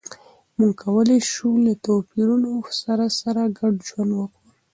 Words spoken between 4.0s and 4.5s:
وکړو.